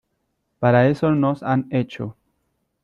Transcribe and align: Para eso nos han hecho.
Para 0.57 0.87
eso 0.87 1.11
nos 1.11 1.43
han 1.43 1.67
hecho. 1.69 2.17